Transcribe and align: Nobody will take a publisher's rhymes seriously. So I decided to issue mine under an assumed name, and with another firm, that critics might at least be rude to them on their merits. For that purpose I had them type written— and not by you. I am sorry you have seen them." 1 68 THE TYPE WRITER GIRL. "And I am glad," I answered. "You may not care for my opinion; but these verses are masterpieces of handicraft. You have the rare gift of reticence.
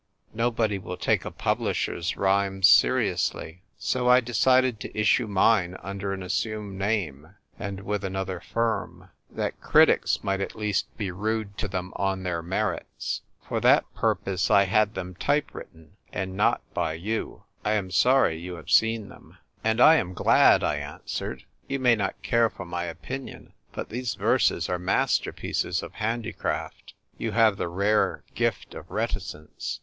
Nobody 0.33 0.79
will 0.79 0.97
take 0.97 1.25
a 1.25 1.29
publisher's 1.29 2.17
rhymes 2.17 2.67
seriously. 2.67 3.61
So 3.77 4.09
I 4.09 4.19
decided 4.19 4.79
to 4.79 4.99
issue 4.99 5.27
mine 5.27 5.77
under 5.83 6.11
an 6.11 6.23
assumed 6.23 6.79
name, 6.79 7.35
and 7.59 7.81
with 7.81 8.03
another 8.03 8.39
firm, 8.39 9.11
that 9.29 9.61
critics 9.61 10.23
might 10.23 10.41
at 10.41 10.55
least 10.55 10.87
be 10.97 11.11
rude 11.11 11.55
to 11.59 11.67
them 11.67 11.93
on 11.97 12.23
their 12.23 12.41
merits. 12.41 13.21
For 13.47 13.59
that 13.59 13.93
purpose 13.93 14.49
I 14.49 14.63
had 14.63 14.95
them 14.95 15.13
type 15.13 15.53
written— 15.53 15.91
and 16.11 16.35
not 16.35 16.63
by 16.73 16.93
you. 16.93 17.43
I 17.63 17.73
am 17.73 17.91
sorry 17.91 18.39
you 18.39 18.55
have 18.55 18.71
seen 18.71 19.09
them." 19.09 19.27
1 19.27 19.27
68 19.27 19.27
THE 19.27 19.33
TYPE 19.35 19.37
WRITER 19.37 19.53
GIRL. 19.53 19.71
"And 19.71 19.81
I 19.81 19.95
am 19.97 20.13
glad," 20.15 20.63
I 20.63 20.75
answered. 20.77 21.43
"You 21.67 21.77
may 21.77 21.95
not 21.95 22.23
care 22.23 22.49
for 22.49 22.65
my 22.65 22.85
opinion; 22.85 23.53
but 23.71 23.89
these 23.89 24.15
verses 24.15 24.67
are 24.67 24.79
masterpieces 24.79 25.83
of 25.83 25.93
handicraft. 25.93 26.95
You 27.19 27.33
have 27.33 27.57
the 27.57 27.69
rare 27.69 28.23
gift 28.33 28.73
of 28.73 28.89
reticence. 28.89 29.79